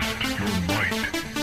[0.00, 1.33] Test your might.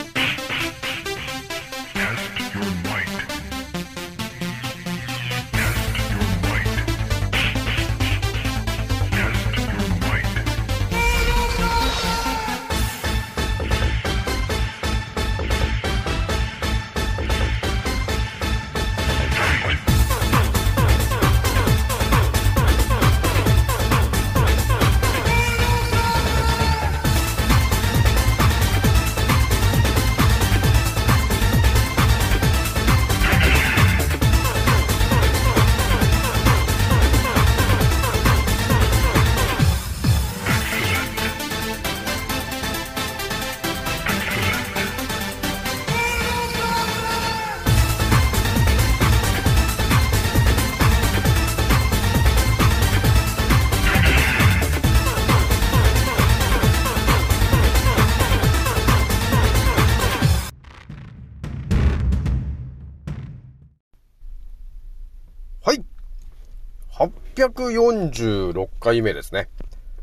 [67.50, 69.50] 846回目ですね。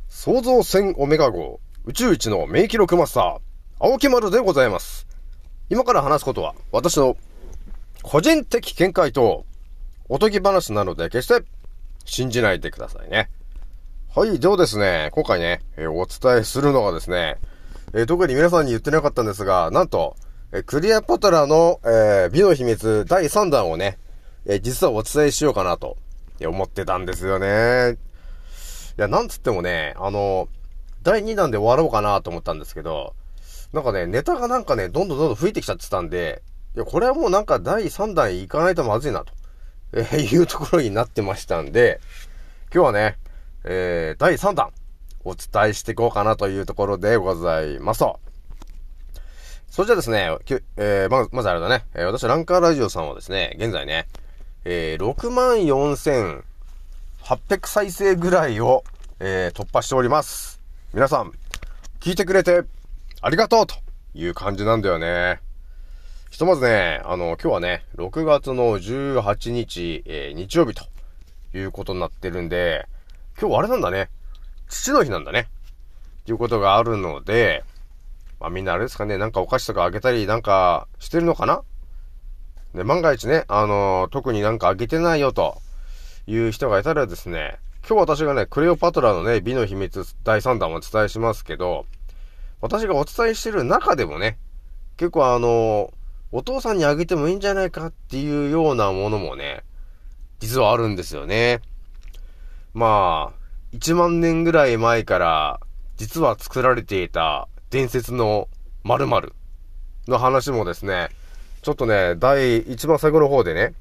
[0.08, 3.39] 創造船オメガ号宇宙一の名記録マスター、
[3.78, 5.06] 青木丸でございます。
[5.70, 7.17] 今から話すことは私の
[8.03, 9.45] 個人的見解と
[10.08, 11.45] おとぎ話なので決して
[12.05, 13.30] 信じないでくださいね。
[14.17, 17.36] はい、ではですね、今回ね、えー、お伝えするのがですね、
[17.92, 20.17] えー、特に皆さんに言ってなかったんですが、なんと、
[20.50, 23.97] えー、クリアパトラの、え、美の秘密第3弾をね、
[24.47, 25.98] え、実はお伝えしようかなと
[26.41, 27.98] いや、思ってたんですよね。
[28.98, 30.48] いや、なんつってもね、あの、
[31.03, 33.14] 第2弾で終わろうかなと思ったんですけど、
[33.72, 36.42] なんかね、ネタがなんかね、どんどんどんどん増えてきちゃってたんで、
[36.75, 39.33] いや、これはもうなんか第3弾行かないとまずいなと、
[39.92, 42.00] えー、いうところになってましたんで、
[42.73, 43.19] 今日はね、
[43.64, 44.70] えー、第3弾、
[45.25, 48.20] お伝えしていこうかなというところでございますと。
[49.70, 50.30] それじゃあですね、
[50.77, 54.08] えー、まず、まずあれだね、え、私、ランカーラジオさんはですね、現在ね、
[54.64, 56.42] えー、
[57.23, 58.85] 64,800再生ぐらいを、
[59.20, 60.61] えー、突破しております。
[60.92, 61.33] 皆さん、
[62.01, 62.64] 聞いてくれて
[63.20, 63.77] ありがとうと
[64.14, 65.41] いう感じなんだよね。
[66.30, 70.85] ひとまずね、あの、今日はね、6月の18日、えー、日曜日と
[71.57, 72.86] いうことになってるんで、
[73.41, 74.11] 今日はあれなんだね。
[74.68, 75.48] 父の日なんだね。
[76.23, 77.64] っていうことがあるので、
[78.41, 81.63] まあみんなあれですかね、なんかお菓子とかあげたりなんかしてるのかな
[82.74, 85.61] で、万が一ね、あのー、特になんかあげてないよと
[86.27, 87.58] いう人がいたらですね、
[87.89, 91.86] 今日私がね、クレオパトラのね、美の秘密第3弾をお伝えしますけど、
[92.61, 94.39] 私がお伝えしてる中でもね、
[94.96, 95.90] 結構あのー、
[96.33, 99.62] お父さんにあげてもいいんじゃないかっていうようなものもね、
[100.40, 101.61] 実はあるんですよね。
[102.74, 105.61] まあ、1万年ぐらい前から、
[105.96, 108.48] 実は作られていた伝説の
[108.85, 109.33] 〇〇
[110.06, 111.08] の話もですね、
[111.68, 113.74] ちょっとね、第一番最後の方でね、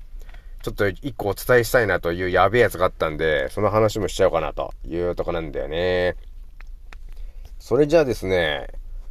[0.62, 6.18] ちょっと一個お伝えしたいなというやべえやつがあったんで、その話もしちゃおうかなというとこなんだよね。
[7.60, 8.68] それじゃあですね、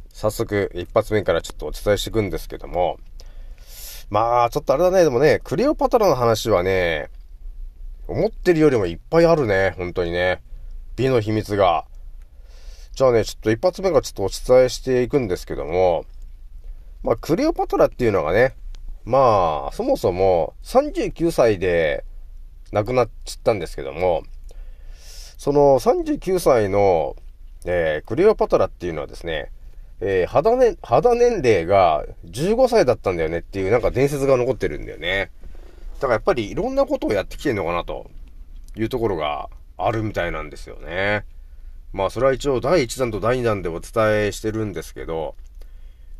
[0.09, 2.99] 早速一発目からちょっとお伝えしていくんですけども、
[4.11, 7.09] まあ、ちょっとあれだね、でもね、クレオパトラの話はね、
[8.07, 10.43] 思ってるよりもいっぱいあるね、本当にね。
[10.97, 11.85] 美の秘密が。
[12.93, 16.05] じゃあね、ちょっと一発目からちょっとお伝えしていくんですけども、
[17.01, 18.53] まあ、クレオパトラっていうのがね、
[19.07, 22.03] まあ、そもそも39歳で
[22.73, 24.23] 亡くなっちゃったんですけども、
[25.37, 27.15] その39歳の、
[27.65, 29.49] えー、クレオパトラっていうのはですね、
[30.01, 35.31] えー、肌ね、肌年齢が15歳だったんだよねっていうなんか伝説が残ってるんだよね。
[35.95, 38.11] だからやっぱりいろんなことをやってきてんのかなと
[38.75, 41.23] いうところがあるみたいなんですよね。
[41.93, 45.35] まあそれは一応第1弾と第2弾でお伝えしてるんですけど、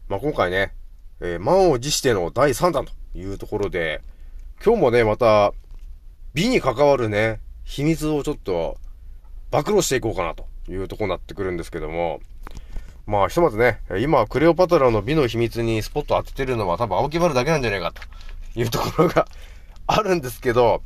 [0.07, 0.71] まあ、今回ね、
[1.19, 4.01] えー、満を持しての第3弾というところで、
[4.63, 5.53] 今日もね、また、
[6.33, 8.77] 美に関わるね、秘密をちょっと、
[9.51, 12.19] 暴露していこうかなというとこになってくるんですけども、
[13.07, 18.01] まあ、ひとまずね、今、クレオパトラの美の秘密にスポット当ててるのは多分青木丸だけなんじゃないかと
[18.59, 19.27] いうところが
[19.87, 20.83] あるんですけど、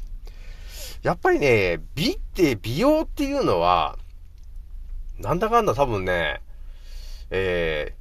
[1.02, 3.98] やっぱりね、美って美容っていうのは、
[5.18, 6.42] なんだかんだ多分ね、
[7.32, 7.96] え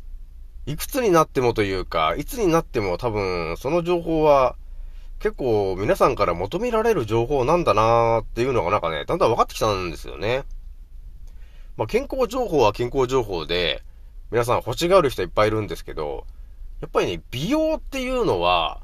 [0.71, 4.55] いくつになってもというか、いつになっても多分、その情報は、
[5.19, 10.45] 結構皆さんから求められる情報なんだなーっていうのがなんかね、だんだん分かってきたんですよね。
[11.77, 13.83] まあ、健康情報は健康情報で、
[14.31, 16.25] 皆さん欲しがる人いっぱいいるんですけど、
[16.81, 18.81] やっぱりね、美容っていうのは、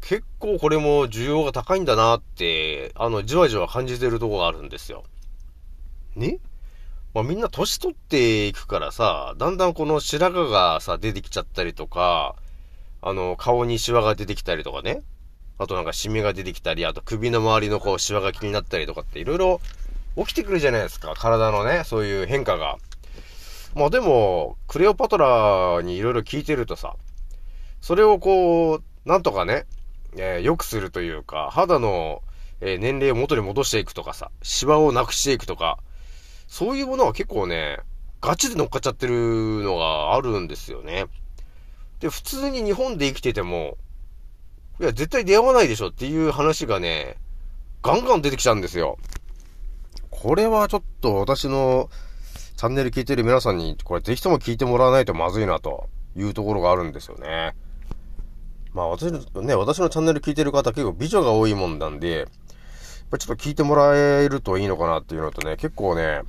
[0.00, 5.04] 結構これも需要が高いんだなって、あの、じわじわ感じてるとこがあるんですよ。
[6.16, 6.38] ね？
[7.14, 12.36] まあみんな年取っていくからさ、だんだんこの白髪がさ、出てきちゃったりとか、
[13.02, 15.02] あの、顔にシワが出てきたりとかね。
[15.58, 19.60] あとなんかシミが出てきたり、あと首の周りのこうシワが気になったりとかっていろいろ
[20.16, 21.14] 起きてくるじゃないですか。
[21.16, 22.78] 体のね、そういう変化が。
[23.74, 26.94] まあでも、クレオパトラにいろいろ聞いてるとさ、
[27.80, 29.66] それをこう、なんとかね、
[30.16, 32.22] えー、良くするというか、肌の、
[32.60, 35.78] えー、年齢を元に戻していくとかさ、シワをなくしていくとか、
[36.52, 37.78] そういうものは結構ね、
[38.20, 39.14] ガチで乗っかっちゃってる
[39.62, 41.06] のがあるんですよね。
[42.00, 43.78] で、普通に日本で生きてても、
[44.78, 47.16] いや、絶対出会わないでしょっていう話がね、
[47.82, 48.98] ガンガン出てきちゃうんですよ。
[50.10, 51.88] これはちょっと私の
[52.58, 57.54] チャンネル聞いてる皆さんに、これぜひとも聞いてもらわないとまずいなというところがあるんですよね。
[58.74, 62.26] まあ私のね、私のチャンネル聞いてる方結構美女が多いもんなんで、やっ
[63.10, 66.20] ぱちょっと聞いてもらえるといいのかなっていうのとね、結構ね、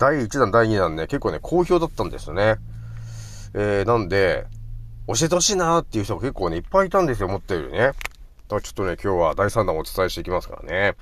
[0.00, 2.56] 第1弾、第2弾ね、結構ね、好評だったんですよね。
[3.52, 4.46] えー、なんで、
[5.06, 7.78] 教えてほしいなーっていう人が結構ね、いっぱいいたんですよ、思ったよりね。
[7.78, 7.94] だか
[8.48, 10.96] らちょっとね、今日は第3弾をお伝えしていきますからね。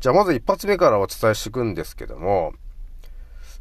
[0.00, 2.54] じゃあまず一発目からお伝えしていくんですけども、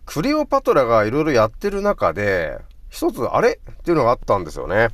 [0.06, 2.58] クレオパトラがいろいろやってる中で、
[2.90, 4.92] 一つ、あれっていうのがあったんですよね。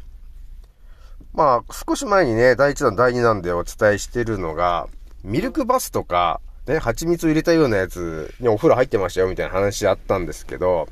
[1.33, 4.87] まあ、少し前にね、第1弾、第2弾でお伝えしてるのが、
[5.23, 10.87] ミルクバスとか、ね、蜂蜜を入れたようなやつにお風呂入ってましたよ、みたいな話あったんですけど、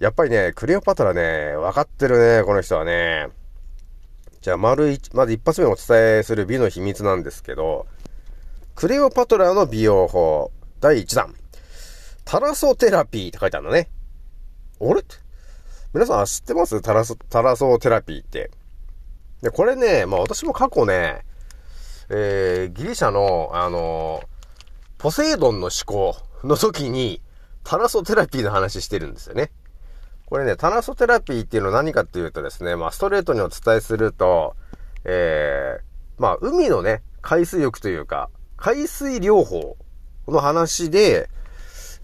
[0.00, 3.28] やっぱりね、クレオパトラね、分かってるね、この人はね。
[4.40, 7.86] じゃあ、丸一、まず一発目お伝えする美の秘密なんですけど、
[8.74, 10.50] クレオパトラの美容法、
[10.80, 11.34] 第1弾。
[12.24, 13.88] タラソテラピーって書いてあるのね。
[14.80, 15.02] あれ？
[15.92, 16.80] 皆さん知ってます？
[16.82, 18.50] タラソ、タラソテラピーって。
[19.42, 21.24] で、これね、まあ私も過去ね、
[22.08, 24.22] えー、ギリシャの、あの
[25.02, 27.20] ポセイドンの思考の時に、
[27.64, 29.50] タラソテラピーの話してるんですよね。
[30.26, 34.54] これね、タラソテラピーっていうのは何かっていうとですね、まあストレートにお伝えすると、
[35.02, 39.76] えー、まあ海のね、海水浴というか、海水療法
[40.28, 41.28] の話で、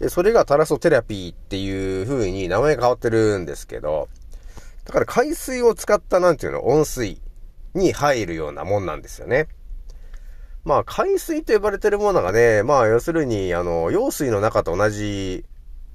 [0.09, 4.09] それがタラソテラピーっていう風に名前が変わってるんですけど、
[4.83, 7.21] だから海水を使ったなんていうの、温水
[7.73, 9.47] に入るようなもんなんですよね。
[10.69, 15.43] まあ海水と呼ばれてるものがね、まあ要するに、あの、用水の中と同じ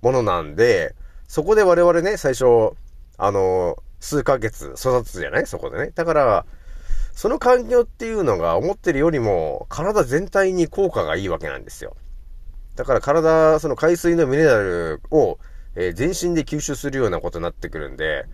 [0.03, 0.97] ものなんで、
[1.29, 2.73] そこで我々ね、最初、
[3.17, 5.47] あの、数ヶ月育つじゃない？
[5.47, 5.93] そこでね。
[5.95, 6.45] だから、
[7.13, 11.95] その環境っていうのが思ってるよりも体全体に効果がいいわけなんですよ。
[12.75, 15.39] だから体、その海水のミネラルを、
[15.77, 18.27] えー、全身で吸収するようなことになってくるんで、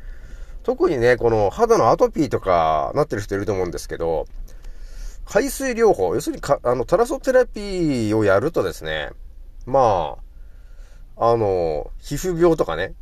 [0.63, 4.25] 特にね、この肌のアトピーとかなってる人いると思うんですけど、
[5.31, 9.11] 海水療法、要するにか、あの、タラソテラピーをやるとですね、
[9.65, 10.17] ま
[11.17, 12.95] あ、あの、皮膚病とかね、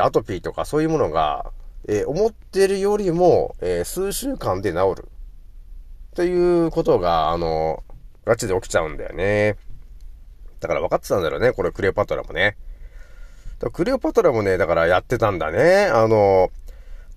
[0.00, 1.52] アトピーとかそういうものが、
[1.86, 5.08] えー、思ってるよりも、えー、数週間で治る。
[6.14, 7.82] ということが、あの、
[8.24, 9.56] ガチで起きちゃうんだよね。
[10.60, 12.56] だから分かってたんだろうね、これクレオパトラもね。
[13.74, 15.90] クレオパトラもね、だからやってたんだね。
[15.92, 16.48] あの、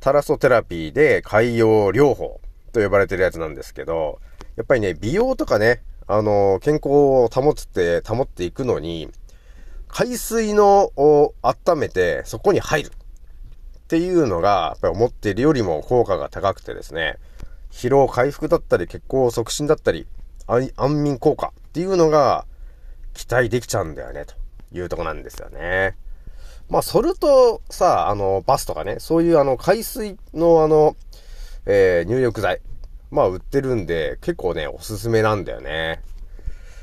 [0.02, 2.42] タラソテラピーで海洋療法
[2.72, 4.20] と呼ばれてるやつなんですけど、
[4.56, 9.10] やっぱりね、美容とかね、あの、健康を保つって、保っていくのに、
[9.88, 12.92] 海水のを温めて、そこに入る。
[13.88, 17.18] っていうのが、やっぱり思っているよりも効果が高くてですね、
[17.72, 20.08] 疲労回復だったり、血行促進だったり、
[20.48, 22.46] 安眠効果っていうのが
[23.14, 24.36] 期待できちゃうんだよね、と
[24.74, 25.96] いうとこなんですよね。
[26.70, 30.98] まあ、それとさ、あの、バスとかね、そういうあの、海水のあの、
[31.70, 32.62] えー、入浴剤。
[33.12, 36.02] まあ、売ってるんで、結構ね、おすすめなんだよね。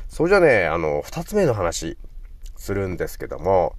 [0.08, 1.96] それじゃね、あの、二つ目の話、
[2.56, 3.74] するんですけども、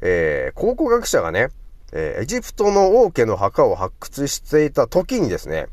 [0.00, 1.48] えー、考古学者がね、
[1.92, 5.66] えー、エジプトの王家の墓を発掘していた時にですね、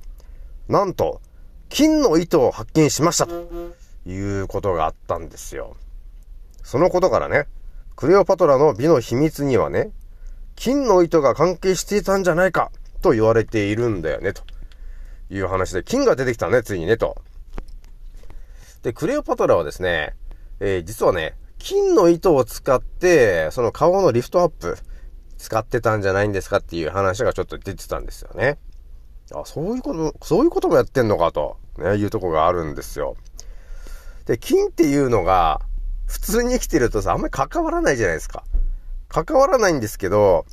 [0.67, 1.21] なんと、
[1.69, 3.47] 金の糸を発見しましたと
[4.05, 5.75] いうことがあったんですよ。
[6.63, 7.47] そのことからね、
[7.95, 9.91] クレオパトラの美の秘密にはね、
[10.55, 14.43] 金の糸が関係していたんじゃないかと言われているんだよね、と
[15.29, 17.15] いう話で、金が出てきたね、ついにね、と。
[18.83, 20.15] で、クレオパトラはですね、
[20.59, 24.77] えー、実はね、金の糸を使って、その顔のリフトアップ、
[25.37, 28.57] 使ってたんじゃないんですかっていう話がちょっと出てたんですよね。
[29.33, 33.15] あ、そういうこと、そういうこともやってんのかと、ね、いうとこがあるんですよ。
[34.25, 35.61] で、金っていうのが、
[36.05, 38.43] 普通に生きてるとさ、あんまり関わらないじゃないですか。
[39.07, 40.45] 関わらないんですけど、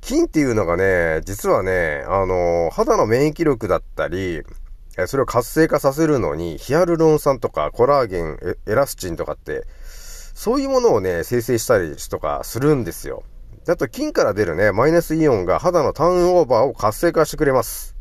[0.00, 4.42] 金っていうのがね、実はね、あの、肌の免疫力だったり、
[5.06, 9.66] それを活性化させるのに、ヒアルロン酸とかコラーゲン、エラスチンとかって
[10.36, 13.22] そういうものをね、生成したりとかするんですよ。
[13.66, 17.96] あと、菌から出るね、マイナスイオンが肌のターンオーバーを活性化してくれます。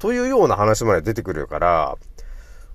[0.00, 1.96] というような話まで出てくるから、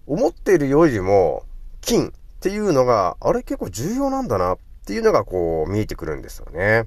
[0.08, 1.44] 思っているよりも、
[1.82, 6.86] 菌っていうのが、あれ結構重要なんだなっていうのがこう見えてくるんですよね。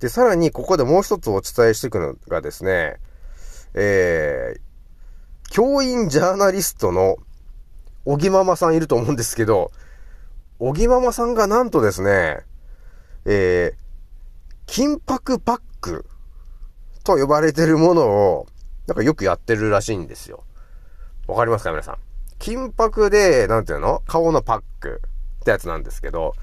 [0.00, 2.96] で、さらにここでもう一つお伝えしていくのがですね、
[3.74, 7.16] えー、教員ジャーナリストの
[8.04, 9.70] 小木ママさんいると思うんですけど、
[10.58, 12.40] 小木ママさんがなんとですね、
[13.24, 13.76] えー、
[14.66, 16.06] 金箔パック
[17.04, 18.46] と呼ばれてるものを、
[18.86, 20.44] なんかよくやってるらしいんですよ。
[21.26, 21.96] わかりますか皆さん？
[22.38, 24.02] 金箔で、なんていうの？
[24.06, 25.02] 顔のパック
[25.40, 26.34] ってやつなんですけど、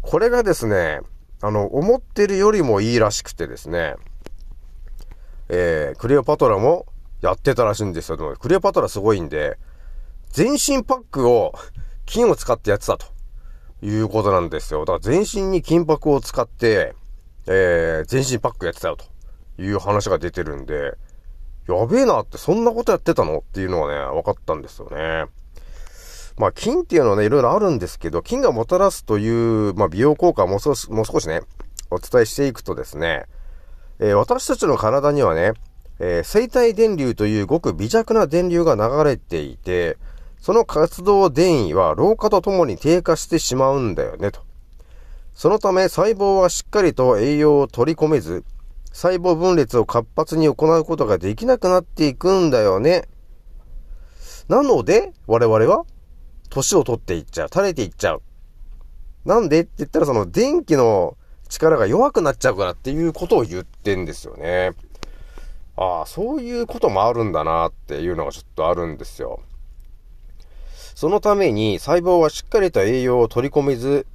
[0.00, 1.00] これがですね、
[1.42, 3.96] あの、思ってるよりもいいらしくてですね、
[5.48, 6.86] えー、クレオパトラも
[7.20, 8.36] やってたらしいんですよ。
[8.38, 9.58] クレオパトラすごいんで、
[10.30, 11.54] 全身パックを
[12.04, 13.06] 金を使ってやってたと
[13.82, 14.80] いうことなんですよ。
[14.80, 16.94] だから全身に金箔を使って、
[17.46, 19.04] えー、全身パックやってたよと
[19.62, 20.96] いう話が出てるんで、
[21.68, 25.26] やべえなってそんなことやってたのっていうのはね、分かったんですよね。
[26.38, 31.40] まあ、金っていうのはね、いろいろあるんですけど、金がもたらすという、まあ、美容効果をもう少し、もう少しね、
[31.90, 33.24] お伝えしていくとですね、
[33.98, 35.52] えー、私たちの体にはね、
[35.98, 39.96] えー、生体電流というごく微弱な電流が流れていて、
[40.40, 44.40] その活動電位は老化とともに低下してしまうんだよね、と。
[45.32, 48.44] そのため細胞はしっかりと栄養を取り込めず、
[48.92, 53.08] 細胞分裂を活発に行うことができなくなっていくんだよね。
[54.48, 55.84] なので、我々は、
[56.48, 57.48] 年を取っていっちゃう。
[57.48, 58.22] 垂れていっちゃう。
[59.24, 61.16] なんでって言ったらその電気の
[61.48, 64.72] 力が弱くなっちゃうからっていうことを言ってんですよね。
[65.76, 69.40] ああ、そういうこともあるんだなっていうのがちょっとあるんですよ。
[70.94, 74.06] そのために細胞はしっかりと栄養を取り込めず、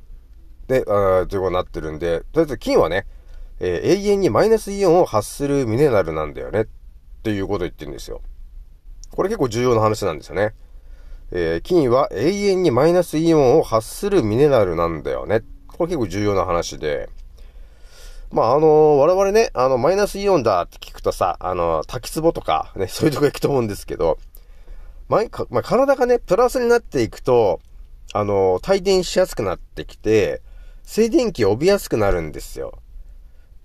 [0.68, 3.06] で、あということになってるんで、とりあえず菌はね、
[3.60, 6.66] えー、永遠にマイナスイオンを発するミネラルなんだよねっ
[7.22, 8.22] ていうことを言ってるんですよ。
[9.12, 10.56] これ結構重要な話なんですよね。
[11.32, 15.42] えー、菌は永遠にマイナスイオンを発するミネラルなんだよね。
[15.68, 17.10] これ結構重要な話で。
[18.32, 24.18] まあ、あのー、我々ね、あの、マイナスイオンだって聞くとさ、あのー、滝壺とか、ね、 そういうとこ行くと思うんですけど、
[25.08, 27.60] まあ、まあ、体がね、プラスになっていくと、
[28.14, 30.42] あのー、帯電しやすくなってきて、
[30.84, 32.80] 静電気を帯びやすくなるんですよ。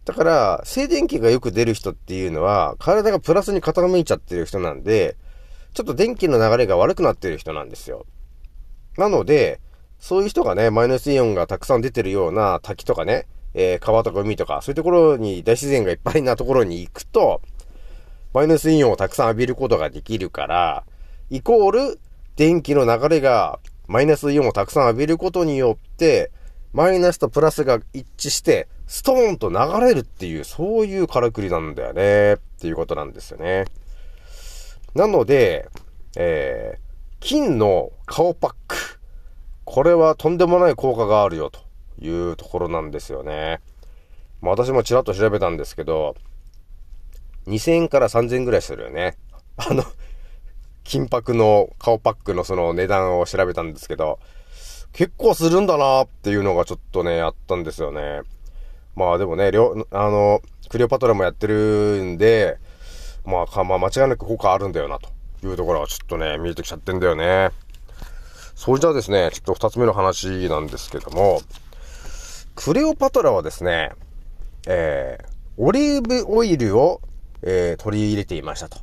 [0.05, 5.17] だから、静電気がよく出る人っていうのは、体がプラスに傾いちゃってる人なんで、
[5.77, 8.07] ちょっと電気の流れが悪くなってる人なんですよ。
[8.97, 9.61] なので、
[9.99, 17.43] そういう人がね、マイナスイオンがたくさん出てるような滝とかね、えー、川とか海とか、そういうところに大自然がいっぱいなところに行くと、
[18.33, 20.85] マイナスイオンをたくさん浴びることができるから、
[21.29, 22.01] イコール、
[22.37, 26.31] 電気の流れがマイナスイオンをたくさん浴びることによって、
[26.73, 29.57] マイナスとプラスが一致して、ストーンと流
[29.87, 33.67] れるっていう、そういうからくりなんだよね、っていうことなんですよね。
[34.97, 35.69] なので、
[36.17, 38.77] えー、金の顔パック。
[39.67, 41.61] これはとんでもない効果があるよ、と
[41.99, 43.61] いうところなんですよね。
[44.41, 46.17] まあ私もちらっと調べたんですけど、
[47.47, 49.19] 2000円から3000円ぐらいするよね。
[49.59, 49.85] あの、
[50.83, 54.19] 金箔の顔パックのその値段を調べたんですけど、
[54.95, 58.23] 結構するんだなっていうのがちょっとね、あったんですよね。
[58.95, 62.57] まあでもね、りょ、あの、クレオパトラもやってるんで、
[63.27, 65.11] まあ、まあ、間違いなく効果あるんだよな、と
[65.47, 67.51] いうところはちょっとね、見えてきちゃってんだよね。
[68.55, 71.41] それじゃあですね、ちょっと二つ目の話なんですけども、
[72.55, 73.91] クレオパトラはですね、
[74.67, 75.27] えー、
[75.59, 77.03] オリーブオイルを、
[77.43, 78.79] えー、取り入れていましたと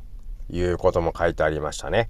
[0.48, 2.08] いうことも書いてありましたね。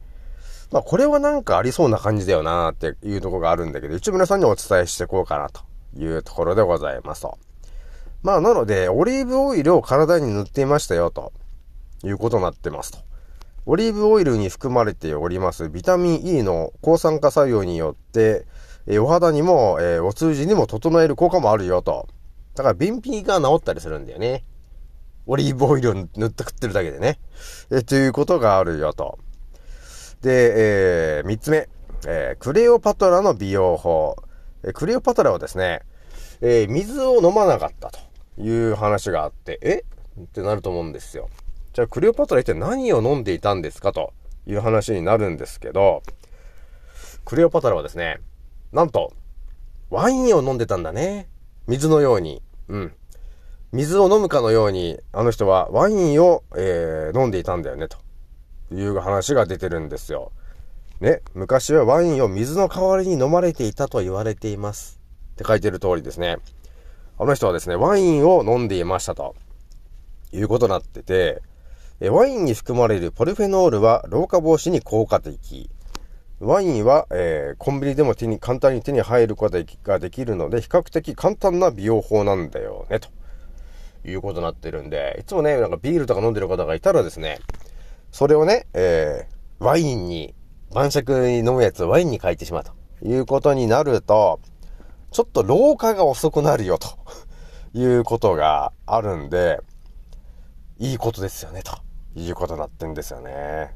[0.73, 5.63] まあ、これはなんかありそうな感じだよなっていうところがあるんだけど、一応皆さんにお伝えしていこうかなと
[5.97, 7.39] いうところでございますと。
[8.23, 11.33] まあ、なので、オリーブオイルを体に塗っていましたよ、と
[12.05, 12.99] いうことになってますと。
[13.67, 18.47] オリーブオイルに含まれておりますビタミン E の抗酸化作用によって、
[18.87, 22.07] えお肌にも、え、お通じにも整える効果もあるよと。
[22.55, 24.45] だから便秘が治ったりするんだよね。
[25.27, 27.19] オリーブオイルを塗って食ってるだけでね。
[27.71, 29.19] えということがあるよと。
[30.21, 31.69] で、えー、三つ目。
[32.07, 34.17] えー、クレオパトラの美容法。
[34.63, 35.81] えクレオパトラはですね、
[36.43, 37.99] えー、水を飲まなかったと。
[38.37, 39.85] いう話があって、え？
[40.21, 41.29] ってなると思うんですよ。
[41.75, 43.93] じゃあ、クレオパトラ一体何を飲んでいたんですか？
[43.93, 44.13] と
[44.47, 46.05] いう話になるんですけど、
[47.25, 48.21] クレオパトラはですね、
[48.71, 49.13] なんと、
[49.91, 51.29] ワインを飲んでたんだね。
[51.67, 52.43] 水のように。
[52.69, 52.95] うん。
[53.73, 57.99] 水を飲むかのように、あの人はワインを、えー、飲んでいたんだよね、と
[58.73, 60.31] いう話が出てるんですよ。
[61.01, 65.01] ね、昔はワインを水の代わりに飲まれていたと言われています。
[65.33, 66.37] って書いてる通りですね。
[67.19, 69.35] あの人はですね、ワインを飲んでいましたと。
[70.31, 71.43] いうことになってて、
[72.01, 75.71] ワインに含まれるポリフェノールは老化防止に効果的。
[76.41, 83.09] ワインは、えー、コンビニでも手に、簡単に手に入ることができるので、比較的簡単な美容法なんだよね、と。
[84.05, 87.39] いうことになってるんで、いつもね、なんかビールとか飲んでる方がいたらですね、
[88.11, 90.35] それをね、えー、ワインに、
[90.73, 92.73] 晩酌に飲むやつをワインに変えてしまうと。
[93.03, 94.41] いうことになると、
[95.13, 96.89] ちょっと老化が遅くなるよと。
[97.77, 99.61] いうことがあるんで、
[100.79, 101.84] いいことですよね、と。
[102.17, 103.75] いうことになってんですよね。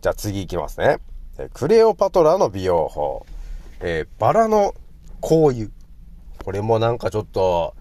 [0.00, 0.98] じゃあ次行きますね。
[1.54, 3.26] クレオパトラの美容法。
[3.80, 4.74] えー、バラの
[5.22, 5.68] 香油。
[6.44, 7.74] これもなんかちょっと、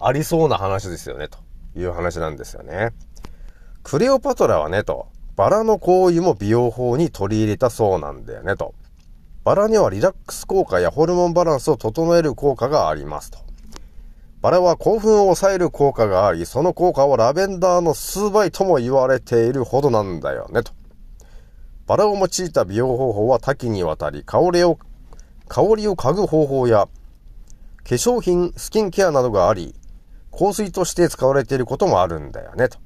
[0.00, 1.38] ありそうな話ですよね、と
[1.76, 2.92] いう話なんですよね。
[3.82, 8.74] クレオパトラはね、と、バラの香油も美容法に取り入れたそうなんだよね、と。
[9.44, 13.43] バラにはリラックス効果やホルモンバランスを整える効果がありますと。
[14.44, 20.70] バラは興奮を抑える効果があり、その効果はラベンダーの数倍とも言われているほどなんだよねと。
[21.86, 24.78] バラを用いた美容方法は多岐にわたり、香りを、
[25.48, 26.88] 香りを嗅ぐ方法や、
[27.84, 29.74] 化粧品、スキンケアなどがあり、
[30.30, 32.76] 香水として使われていることもあるんだよねと。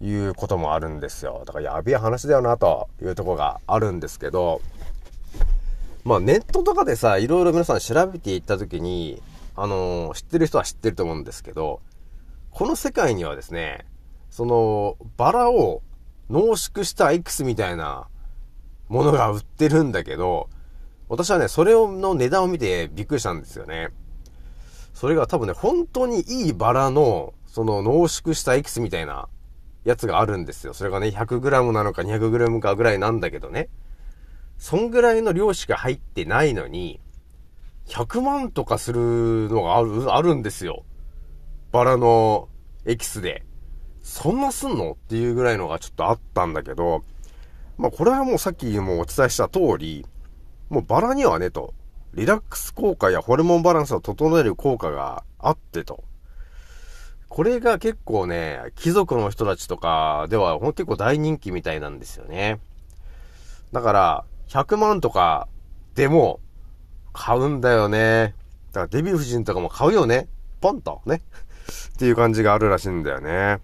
[0.00, 1.42] いうこともあるんですよ。
[1.44, 4.62] だからやべえ話だよなというとこがあるんですけど、
[6.04, 9.20] まあネットとかでさ、いろいろ皆さん調べていったときに、
[9.62, 11.82] あのー、知ってる人は知ってると思うんですけど、
[12.50, 13.84] この世界にはですね、
[14.30, 15.82] その、バラを
[16.30, 18.08] 濃縮したエクスみたいな
[18.88, 20.48] ものが売ってるんだけど、
[21.10, 23.90] 私はね、それをの値段を見てびっくりしたんですよね。
[24.94, 29.28] それが多分ね、本当にいいバラの、その濃縮したエキスみたいな
[29.84, 30.72] やつがあるんですよ。
[30.72, 33.68] それがね、100g なのか 200g かぐらいなんだけどね。
[34.56, 36.98] そんぐらいの量しか入ってないのに、
[37.90, 40.84] 100万とかするのがある、あるんですよ。
[41.72, 42.48] バラの
[42.86, 43.44] エキスで。
[44.00, 47.04] そんなすんのっていうぐらいのがちょっとあったんだけど、
[47.78, 50.06] まあこれはもうさっきもお伝えした通り、
[50.68, 51.74] もうバラにはねと、
[52.14, 56.04] リラックス効果やホルモンバランスを整える効果があってと。
[57.28, 62.60] これが結構ね、貴族の人たちとかでは結構大人気みたいなんですよね。
[63.72, 65.48] だから、100万とか
[65.94, 66.40] でも
[67.12, 68.34] 買うんだよね。
[68.72, 70.28] だからデヴィ夫人とかも買うよね。
[70.60, 71.22] ポンとね。
[71.94, 73.60] っていう感じがあるらしいんだよね。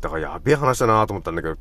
[0.00, 1.56] だからやべえ話だなと思ったんだけど、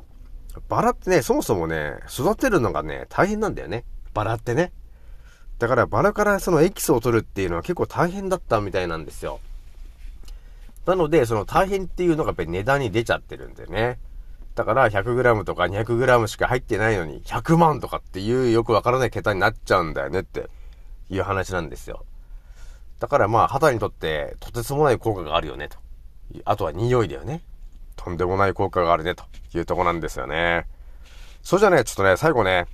[0.69, 3.85] バラってね、そもそもね、育てるのがね、大変なんだよね。
[4.13, 4.71] バラってね。
[5.59, 9.39] だからバラからそのエキスを取るっていうのは結構大変だったみたいなんですよ。
[10.85, 13.97] なので、その大変っていうのがやっぱり値段に出ちゃってるんでね。
[14.55, 20.49] だから 100g とか 200g しか入ってないのに100万とかっていうよくわからない桁になっちゃうんだよねって
[21.09, 22.05] いう話なんですよ。
[22.99, 25.77] だからまあ肌にとってとてつもない効果があるよねと。
[26.45, 27.41] あとは匂いだよね。
[27.97, 30.65] とんでもない効果があるねというとこなんですよね。
[31.41, 32.65] それじゃね、ちょっとね、最後ね、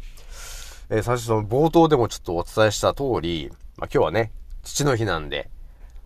[0.89, 4.32] えー、最初の冒頭でもちょっとお伝えした通り、まあ今日はね、
[4.63, 5.50] 父の日なんで、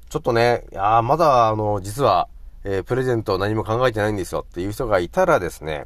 [0.10, 2.28] ちょっとね、いやまだあの、実は、
[2.68, 5.86] えー、プレゼント何も考えてないんですよっていう人がいたらですね、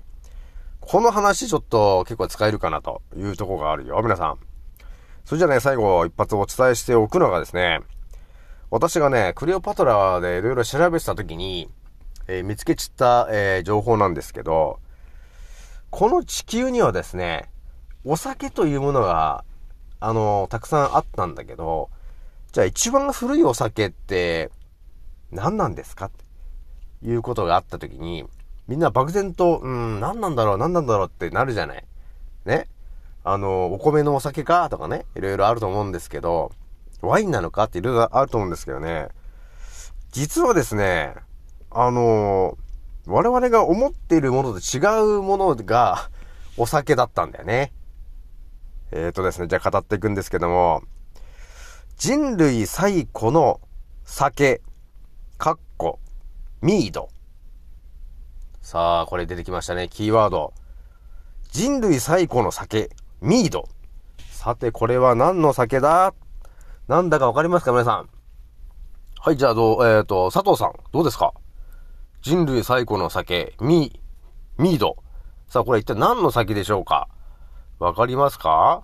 [0.79, 4.39] この話ちょっと結構使えるかなというとこがあるよ、皆さん。
[5.25, 7.81] それじゃね、最後一発お伝えしておくのがですね、
[8.71, 11.69] 私がね、クレオパトラでいろいろ調べてた時に、
[12.27, 14.79] えー、見つけちった、えー、情報なんですけど、
[15.89, 17.49] この地球にはですね、
[18.05, 19.43] お酒というものが、
[19.99, 21.89] あのたくさんあったんだけど、
[22.53, 24.49] じゃあ一番古いお酒って
[25.29, 26.28] 何なんですかって
[27.03, 28.25] いうことがあった時に、
[28.67, 31.83] みんな漠然と、うん、何なんだろう、何なんだろうってなるじゃない。
[32.45, 32.67] ね。
[33.23, 36.51] あの、お米のお酒かとかね、いろいろあると思うんですけど、
[37.01, 39.09] ワインなのかっていろいろあると思うんですけどね。
[40.11, 41.15] 実はですね、
[41.71, 42.57] あの
[43.05, 44.79] 我々が思っているものと違
[45.17, 46.09] うものが
[46.57, 47.71] お酒だったんだよね。
[48.91, 50.81] えっ、ー、とですね、じゃあ語っていくんですけども、
[51.97, 53.59] 人類最古の
[54.03, 54.61] 酒、
[55.37, 55.99] かっこ、
[56.61, 57.09] ミード。
[58.61, 60.53] さあ、これ出てきましたね、キーワード。
[61.51, 62.89] 人類最古の酒、
[63.21, 63.69] ミード。
[64.29, 66.13] さて、これは何の酒だ？
[66.89, 68.09] なんだかわかりますか皆さん？
[69.21, 71.33] はい、じゃあどう、えっ、ー、と、佐藤さん、どうですか？
[72.21, 73.97] 人類最古の酒、ミ、
[74.57, 74.97] ミード。
[75.47, 77.07] さあ、これ一体何の酒でしょうか？
[77.79, 78.83] わかりますか？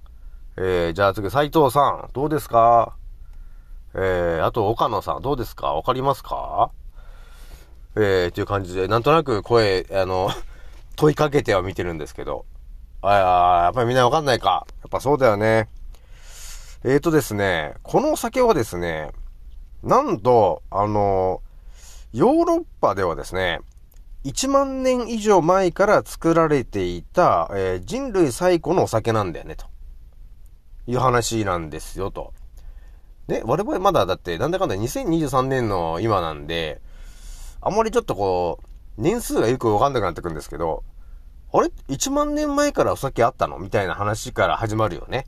[0.56, 2.96] えー、じゃあ次、斉藤さん、どうですか？
[3.94, 5.74] えー、あと、岡野さん、どうですか？
[5.74, 6.72] わかりますか？
[7.95, 10.29] えー、っていう感じで、なんとなく声、あの、
[10.95, 12.45] 問いかけては見てるんですけど、
[13.01, 14.65] あやっぱりみんなわかんないか。
[14.81, 15.69] やっぱそうだよね。
[16.84, 19.12] えーとですね、このお酒はですね、
[19.84, 21.41] なんと、あの、
[22.13, 23.60] ヨーロッパではですね、
[24.23, 29.67] 1万年以上前から作られていた、えー、人類最古のお酒なんだよね、と
[30.88, 32.34] いう話なんですよ、と。
[33.27, 36.81] ね、我々まだだって、なんだかんだ2023年の今なんで、
[37.65, 40.84] あんまりちょっとこう、年数がよくわかんなくなってくるんですけど、
[41.51, 43.58] あれ ?1 万年前からお酒あったの？
[43.58, 45.25] みたいな話から始まるよね。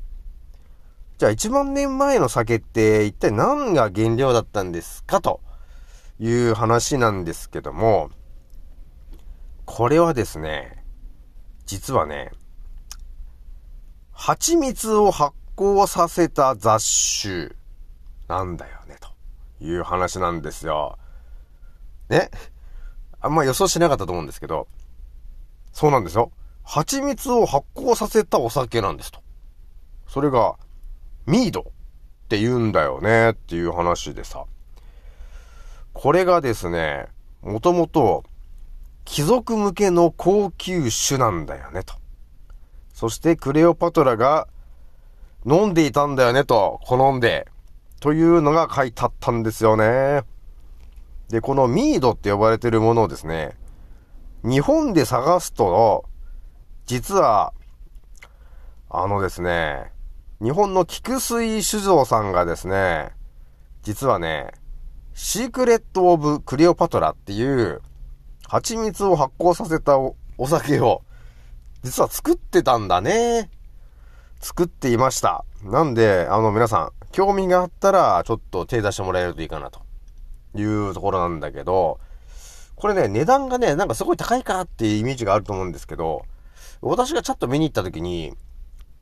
[1.17, 5.19] じゃあ1万年前の酒って一体何が原料だったんですか？
[5.19, 5.41] と
[6.19, 8.12] いう話なんですけども、
[9.65, 10.84] これはですね、
[11.65, 12.32] 実はね、
[14.12, 16.84] 蜂蜜を発酵させた雑
[17.21, 17.50] 種
[18.28, 19.10] なんだよね、と
[19.63, 21.00] いう話なんですよ。
[22.10, 22.30] ね
[23.20, 24.67] あんま予想しなかったと思うんですけど、
[25.74, 26.32] そうなんですよ。
[26.63, 29.22] 蜂蜜を発酵させたお酒なんですと。
[30.08, 30.56] それが、
[31.26, 31.63] ミードっ
[32.30, 34.46] て言うんだよねっていう話でさ。
[35.93, 37.08] これがですね、
[37.41, 38.24] もともと、
[39.06, 41.96] 貴族向けの高級酒なんだよねと。
[42.93, 44.48] そしてクレオパトラが
[45.46, 47.48] 飲んでいたんだよねと、好んで。
[48.00, 50.24] というのが書いてあったんですよね。
[51.30, 53.58] で、このミードって呼ばれてるものをですね、
[54.44, 56.06] 日本で探すと、
[56.86, 57.54] 実は、
[58.90, 59.92] あのですね、
[60.42, 63.10] 日本の菊水酒造さんがですね、
[63.84, 64.52] 実はね、
[65.13, 67.82] シークレット・オブ・クレオパトラっていう、
[68.48, 70.16] 蜂蜜を発酵させたお
[70.48, 71.02] 酒を、
[71.84, 73.50] 実は作ってたんだね。
[74.40, 75.44] 作っていました。
[75.63, 79.87] なんで、あの皆さん、興味があったら、ちょっと手出してもらえるといいかなと
[80.56, 82.00] いうところなんだけど、
[82.76, 86.26] これね、値段がね、なんかすごい高いかっていうイメージがあると思うんですけど、
[86.82, 88.34] 私がちょっと見に行った時に、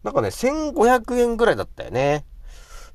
[0.03, 2.25] なんかね、1500円ぐらいだったよね。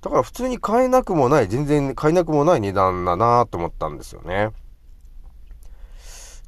[0.01, 4.51] だから普通に買えなくもない、全然買えなくもない値段だなと思ったんですよね。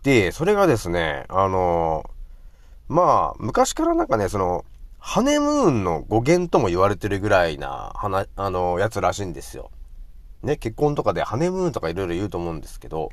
[0.02, 4.64] で、それがですね、あのー、まあ、昔からなんかね、その、
[4.98, 9.70] ハネムーンの語源とも言われてるぐらいな、はあの、やつらしいんですよ。
[10.42, 13.10] ね、結婚とかでハネムーンとかいろいろ言うと思うんですけど、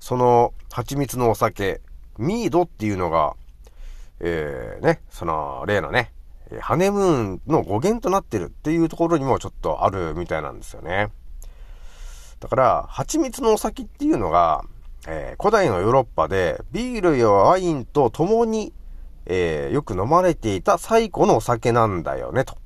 [0.00, 1.80] その、蜂蜜のお酒、
[2.18, 3.34] ミードっていうのが、
[4.20, 6.12] えー、ね、その、例のね、
[6.60, 11.10] ハネムーンの語源となってるっていうところにもちょっとあるみたいなんですよね。
[12.40, 14.64] だから、蜂蜜のお酒っていうのが、
[15.08, 18.72] えー、古代のヨーロッパでビールやワインと共に
[19.26, 22.56] えー、よく飲まれていた最古のお酒なんだよね、と。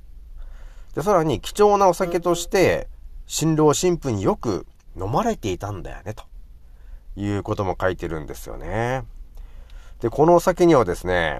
[0.95, 2.89] で、さらに貴重なお酒として、
[3.33, 4.67] 新郎新婦によく
[5.01, 6.25] 飲まれていたんだよね、と
[7.15, 9.05] いうことも書いてるんですよね。
[10.01, 11.39] で、このお酒にはですね、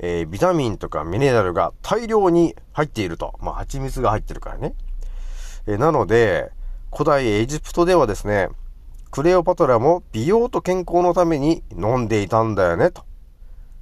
[0.00, 3.38] えー、ビタミンとかミネラルが大量に入っていると。
[3.40, 4.74] まあ、蜂蜜が入ってるからね。
[5.66, 6.52] えー、なので、
[6.92, 8.50] 古代エジプトではですね、
[9.10, 13.06] クレオパトラも美容と健康のために飲んでいたんだよね、と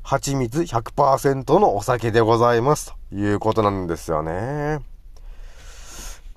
[0.04, 2.94] 蜂蜜100%のお酒でございます。
[3.10, 4.95] ということなんですよね。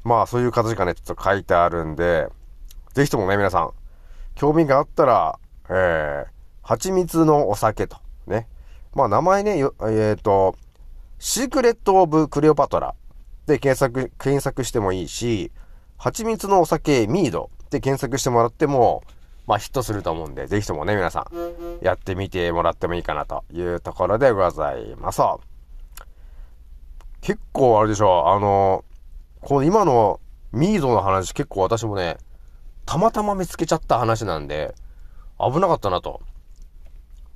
[0.03, 2.29] まあ、そういう形がね、ちょっと書いてあるんで、
[2.93, 3.71] ぜひともね、皆さん、
[4.35, 6.27] 興味があったら、えー、
[6.63, 8.47] 蜂蜜のお酒と、ね。
[8.93, 10.55] まあ、名前ね、えっ、ー、と、
[11.19, 12.95] シークレット・オブ・クレオパトラ
[13.45, 15.51] で検索、検索してもいいし、
[15.97, 19.03] 蜂蜜のお酒ミードで検索してもらっても、
[19.45, 25.21] まあヒットすると思うんで、ぜひともね、皆さん、やってみてもらってもいいかなというところでございます。
[27.21, 28.85] 結構あれでしょう、あの、
[29.41, 30.19] この今の
[30.51, 32.17] ミードの話結構私もね、
[32.85, 34.75] たまたま見つけちゃった話なんで、
[35.39, 36.21] 危なかったなと。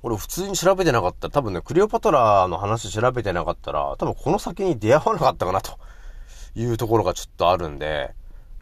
[0.02, 5.78] 俺普通に調べてなかったら、多分ね、クレオパトラの話調べてなかったら、多分この先に出会わなかったかなと
[6.54, 8.14] いうところがちょっとあるんで、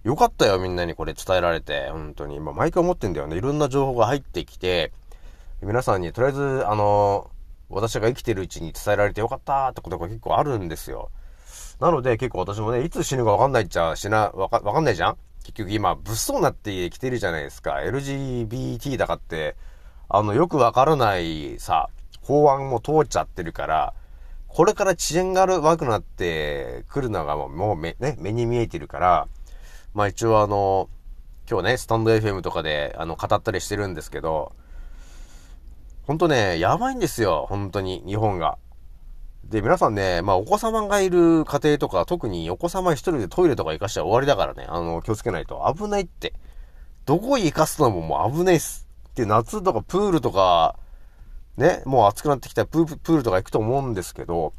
[0.04, 1.88] よかったよ、みんなにこれ伝えられて。
[1.90, 2.36] 本当に。
[2.36, 3.36] 今、毎回思ってんだよね。
[3.36, 4.92] いろんな情報が入ってきて、
[5.62, 7.30] 皆さんにとりあえず、あの、
[7.70, 11.10] 私が生きてるうちに伝えられてよかったってことが結構あるんですよ。
[11.82, 15.16] なので、結構私もね、いつ死ぬかわかんないっちゃ、死な、わか、わかんないじゃん？
[15.42, 17.72] 結局今、物騒になってきてるじゃないですか。
[17.72, 19.56] LGBT だかって、
[20.08, 21.88] あの、よくわからないさ、
[22.20, 23.94] 法案も通っちゃってるから、
[24.46, 29.26] これから遅延が悪くなってくるのがもう、もう目、ね、目に見えてるから、
[29.92, 30.88] まあ一応あの、
[31.50, 34.52] 今日ね、スタンド FM とかで、あの、語ったりしてるんですけど、
[36.06, 38.56] ほんとね、やばいんですよ、本当に、日本が。
[39.44, 45.72] で、皆さんね、まあお子様がいる家庭とか、特にお子様一人でトイレとか行かしたら終わりだからね、あの、気をつけないと。
[45.76, 46.32] 危ないって。
[47.04, 48.86] どこ行かすのももう危ないっす。
[49.14, 50.76] で、夏とかプールとか、
[51.56, 54.52] ね、もう暑くなってきたらプールとか行くと思うんですけど、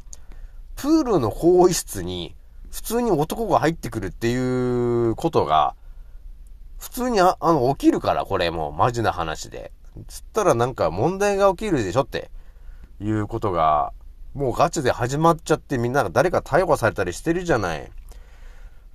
[0.76, 2.36] プールの更衣室に
[2.70, 5.74] 普通に男が入ってくるっていうことが、
[6.78, 9.72] 普通にあの、起きるから、これもうマジな話で。
[10.08, 12.30] つったらなんか問題が起きるでしょって
[13.00, 13.92] いうことが、
[14.34, 17.90] もうガチで始まっちゃってみんなが誰か逮捕されたりしてるじゃない。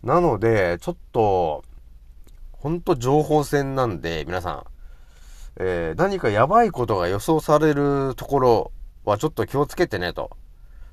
[0.03, 1.63] なので、ちょっと、
[2.51, 4.63] ほんと情報戦なんで、皆さん、
[5.61, 8.71] えー、何かやばいことが予想されるところ
[9.05, 10.29] はちょっと気をつけてねと。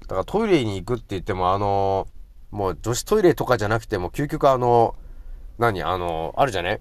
[0.02, 6.80] だからトイレに行くって言っても、あのー、もう女子トイレとかじゃなくても、究極あのー、何あのあるじゃね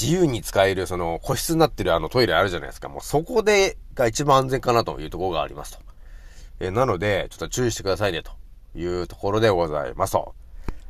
[0.00, 2.88] 自由に使える、その、個室になってるあのトイレあるじゃないですか。
[2.88, 5.85] もうそこで、が一番安全かなというところがありますと。
[6.60, 8.32] え、なので、ちょっと注意してくださいね、と
[8.74, 10.34] いうところでございますと。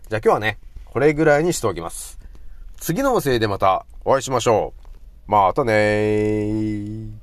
[0.09, 2.19] じゃあ今日はね、これぐらいにしておきます。
[2.79, 4.73] 次の音声でまたお会いしましょ
[5.27, 5.31] う。
[5.31, 7.16] またねー。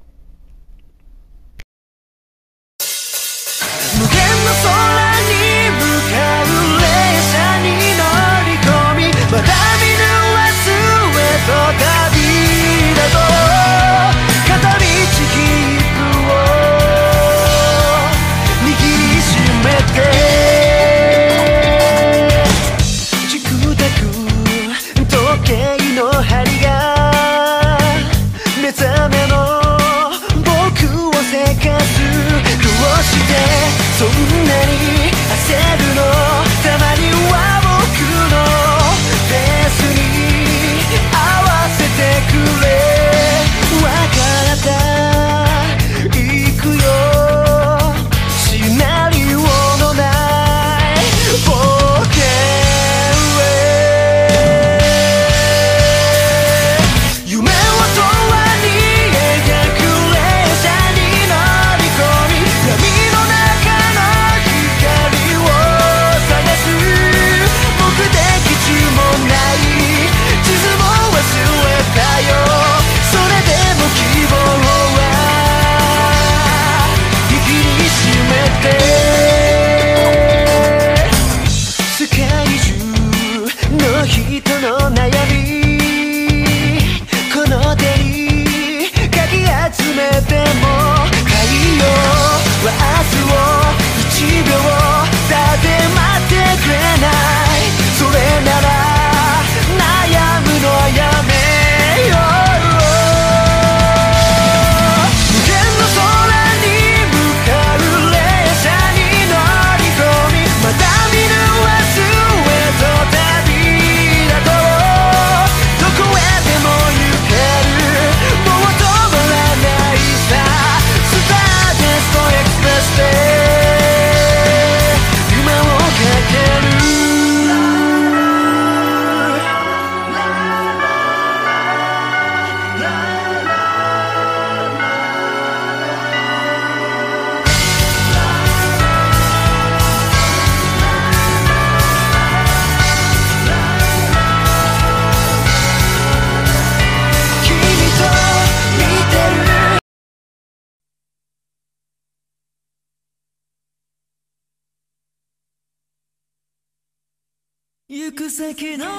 [158.43, 158.91] 行く先のな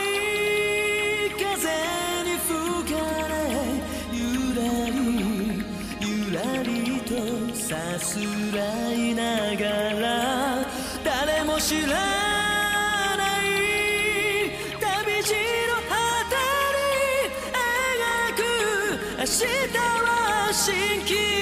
[0.00, 0.08] い
[1.36, 1.44] 風
[2.24, 2.48] に吹
[2.94, 2.96] か
[3.28, 3.32] れ
[4.10, 4.16] ゆ
[4.56, 4.96] らり
[6.00, 6.68] ゆらり
[7.02, 7.12] と
[7.54, 8.18] さす
[8.56, 9.64] らいなが
[10.00, 10.04] ら
[11.04, 11.96] 誰も知らな
[13.42, 13.46] い
[14.80, 15.34] 旅路
[15.68, 15.92] の果
[16.30, 16.40] て
[16.72, 16.80] に
[17.52, 18.40] 描く
[19.18, 19.44] 明日
[19.76, 21.37] は蜃気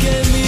[0.00, 0.43] can me.